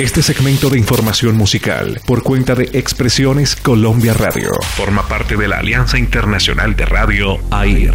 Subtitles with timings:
[0.00, 5.58] Este segmento de información musical, por cuenta de Expresiones Colombia Radio, forma parte de la
[5.58, 7.94] Alianza Internacional de Radio AIR.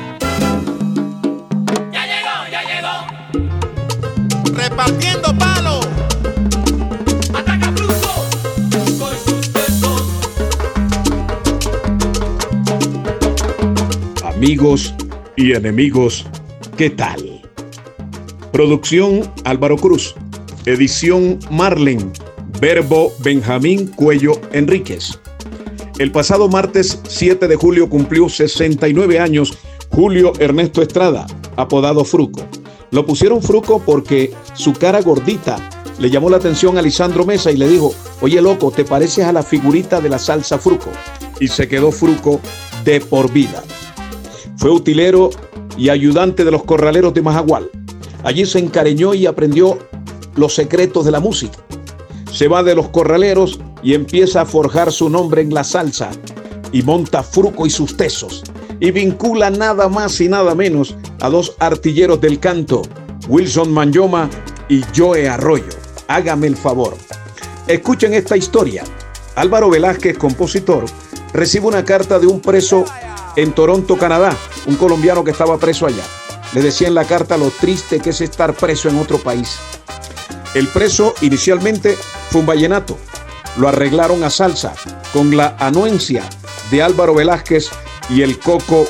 [4.71, 5.81] Repartiendo palo.
[7.33, 8.09] Ataca Bruto
[8.99, 10.01] con sus besos.
[14.23, 14.95] Amigos
[15.35, 16.25] y enemigos,
[16.77, 17.41] ¿qué tal?
[18.51, 20.15] Producción Álvaro Cruz.
[20.65, 22.11] Edición Marlen.
[22.59, 25.19] Verbo Benjamín Cuello Enríquez.
[25.97, 29.57] El pasado martes 7 de julio cumplió 69 años
[29.89, 31.25] Julio Ernesto Estrada,
[31.57, 32.47] apodado Fruco.
[32.91, 35.57] Lo pusieron Fruco porque su cara gordita
[35.97, 39.31] le llamó la atención a Lisandro Mesa y le dijo, oye loco, ¿te pareces a
[39.31, 40.89] la figurita de la salsa Fruco?
[41.39, 42.41] Y se quedó Fruco
[42.83, 43.63] de por vida.
[44.57, 45.29] Fue utilero
[45.77, 47.69] y ayudante de los corraleros de Majagual.
[48.23, 49.79] Allí se encariñó y aprendió
[50.35, 51.59] los secretos de la música.
[52.29, 56.11] Se va de los corraleros y empieza a forjar su nombre en la salsa
[56.73, 58.43] y monta Fruco y sus tesos
[58.81, 62.81] y vincula nada más y nada menos a dos artilleros del canto,
[63.29, 64.27] Wilson Manyoma
[64.67, 65.69] y Joe Arroyo.
[66.07, 66.97] Hágame el favor.
[67.67, 68.83] Escuchen esta historia.
[69.35, 70.85] Álvaro Velázquez, compositor,
[71.31, 72.83] recibe una carta de un preso
[73.35, 74.35] en Toronto, Canadá,
[74.65, 76.03] un colombiano que estaba preso allá.
[76.53, 79.59] Le decía en la carta lo triste que es estar preso en otro país.
[80.55, 81.95] El preso inicialmente
[82.29, 82.97] fue un vallenato.
[83.57, 84.73] Lo arreglaron a salsa
[85.13, 86.23] con la anuencia
[86.71, 87.69] de Álvaro Velázquez
[88.11, 88.85] y el coco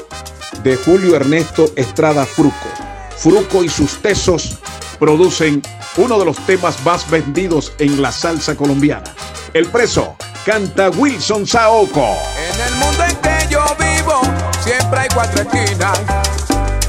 [0.63, 2.67] de Julio Ernesto Estrada Fruco.
[3.15, 4.57] Fruco y sus tesos
[4.99, 5.61] producen
[5.97, 9.13] uno de los temas más vendidos en la salsa colombiana.
[9.53, 12.17] El preso canta Wilson Saoco.
[12.37, 14.21] En el mundo en que yo vivo,
[14.63, 15.99] siempre hay cuatro esquinas.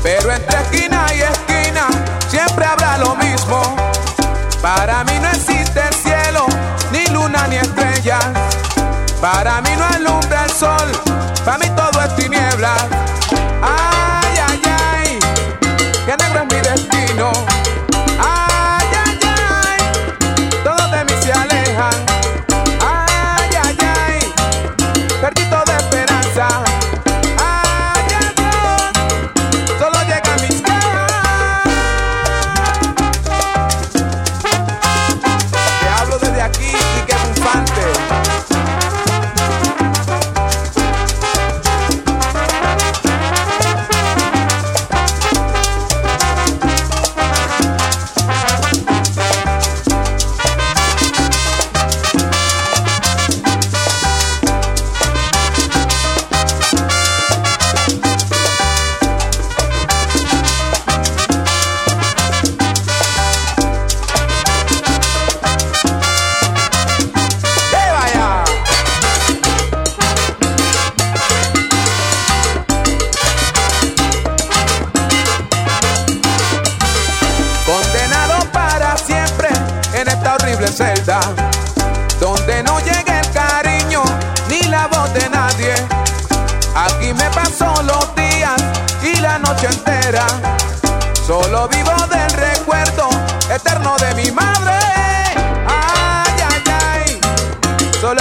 [0.03, 1.87] Pero entre esquina y esquina,
[2.29, 3.77] siempre habrá lo mismo.
[4.62, 6.47] Para mí no existe el cielo,
[6.93, 8.25] ni luna ni estrellas.
[9.21, 11.12] Para mí no alumbra el sol,
[16.88, 17.52] destino.
[89.67, 90.27] Entera.
[91.27, 93.09] Solo vivo del recuerdo
[93.50, 94.78] eterno de mi madre.
[95.67, 97.21] Ay, ay, ay,
[98.00, 98.21] solo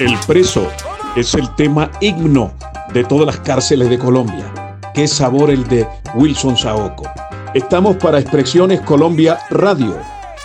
[0.00, 0.66] El preso
[1.14, 2.54] es el tema himno
[2.94, 4.80] de todas las cárceles de Colombia.
[4.94, 7.06] Qué sabor el de Wilson Saoco.
[7.52, 9.98] Estamos para Expresiones Colombia Radio.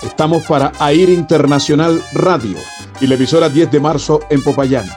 [0.03, 2.57] Estamos para AIR Internacional Radio
[2.99, 4.89] y la emisora 10 de marzo en Popayán.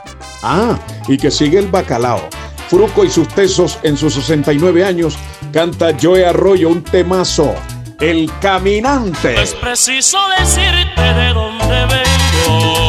[0.43, 0.77] Ah,
[1.07, 2.27] y que sigue el bacalao.
[2.67, 5.17] Fruco y sus tesos en sus 69 años
[5.53, 7.55] canta Joe Arroyo un temazo.
[8.01, 9.41] El caminante.
[9.41, 12.88] Es preciso decirte de dónde vengo,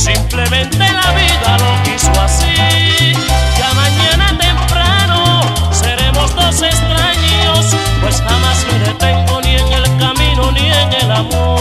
[0.00, 3.12] Simplemente la vida lo quiso así.
[3.58, 5.42] Ya mañana temprano
[5.72, 11.60] seremos dos extraños, pues jamás me detengo ni en el camino ni en el amor.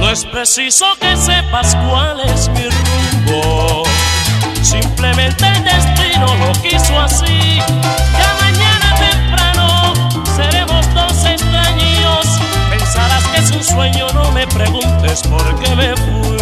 [0.00, 3.82] No es preciso que sepas cuál es mi rumbo,
[4.62, 7.60] simplemente el destino lo quiso así.
[13.64, 16.33] Sueño, no me preguntes por qué me fui.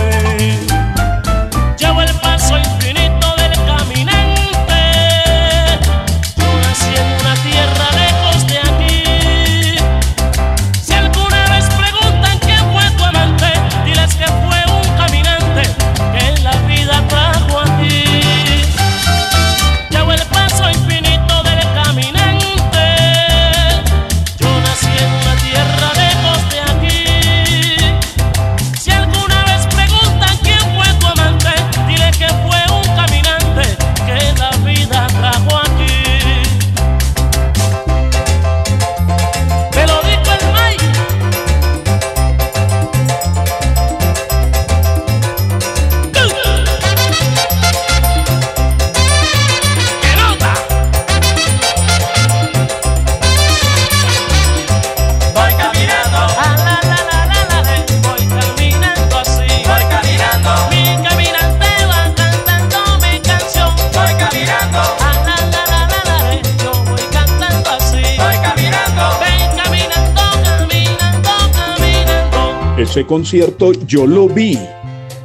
[72.93, 74.59] Ese concierto yo lo vi.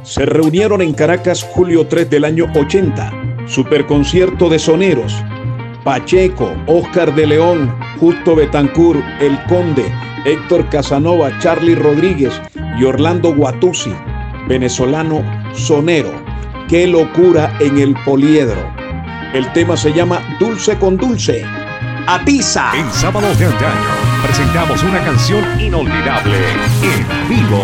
[0.02, 3.44] Se reunieron en Caracas julio 3 del año 80.
[3.46, 5.14] Superconcierto de soneros.
[5.84, 7.70] Pacheco, Oscar de León,
[8.00, 9.84] Justo Betancur, El Conde,
[10.24, 12.40] Héctor Casanova, Charlie Rodríguez
[12.78, 13.92] y Orlando Guatuzzi,
[14.48, 15.22] venezolano
[15.52, 16.12] sonero.
[16.70, 18.66] Qué locura en el poliedro.
[19.34, 21.44] El tema se llama Dulce con Dulce.
[22.10, 22.70] Atiza.
[22.74, 23.90] En sábados de antaño
[24.22, 26.38] presentamos una canción inolvidable
[26.82, 27.62] en vivo,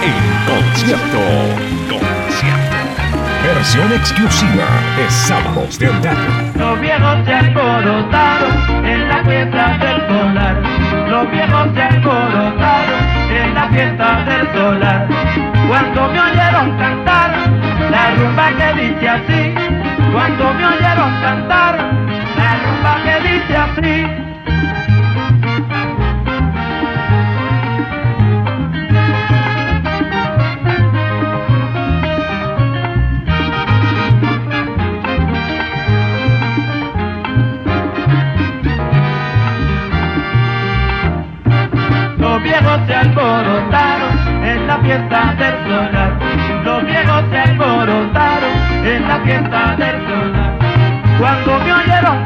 [0.00, 0.14] en
[0.46, 1.18] concierto.
[1.90, 2.76] Concierto.
[3.42, 6.52] Versión exclusiva de sábados de antaño.
[6.54, 10.62] Los viejos se alborotaron en la fiesta del solar.
[11.08, 13.00] Los viejos se alborotaron
[13.34, 15.08] en la fiesta del solar.
[15.66, 17.30] Cuando me oyeron cantar
[17.90, 19.54] la rumba que dice así.
[20.12, 20.91] Cuando me oyeron
[44.92, 46.18] fiesta del solar.
[46.64, 48.52] Los viejos se alborotaron
[48.84, 50.58] en la fiesta del solar.
[51.18, 52.21] Cuando me oyeron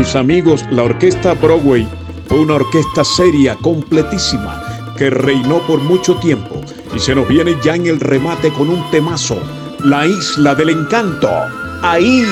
[0.00, 1.86] Mis amigos, la orquesta Broadway
[2.26, 6.62] fue una orquesta seria, completísima, que reinó por mucho tiempo
[6.96, 9.38] y se nos viene ya en el remate con un temazo,
[9.84, 11.28] La Isla del Encanto.
[11.82, 12.24] Ahí.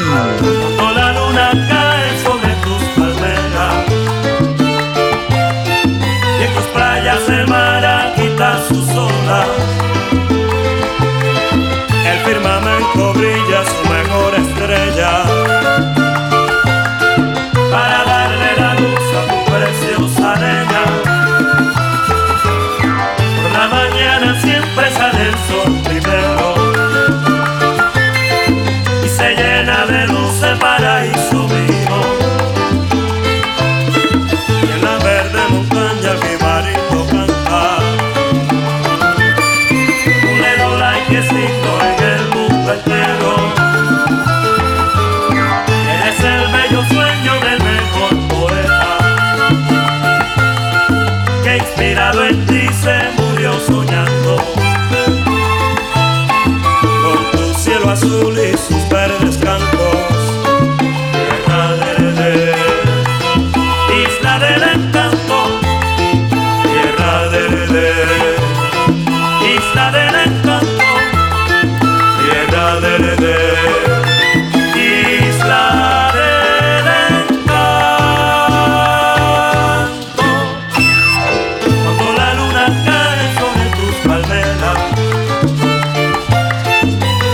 [84.08, 84.78] palmeras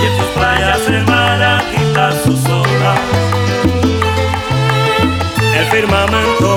[0.02, 2.98] y en sus playas el mar agita sus olas.
[5.56, 6.53] El firmamento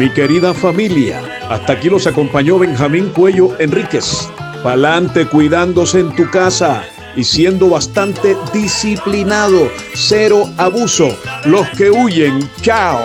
[0.00, 4.30] Mi querida familia, hasta aquí los acompañó Benjamín Cuello Enríquez.
[4.62, 6.82] Pa'lante cuidándose en tu casa
[7.14, 9.68] y siendo bastante disciplinado.
[9.92, 11.14] Cero abuso.
[11.44, 13.04] Los que huyen, chao.